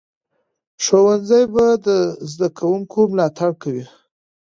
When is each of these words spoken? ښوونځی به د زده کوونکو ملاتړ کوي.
ښوونځی 0.83 1.43
به 1.53 1.65
د 1.85 1.87
زده 2.31 2.47
کوونکو 2.57 2.99
ملاتړ 3.11 3.51
کوي. 3.63 3.85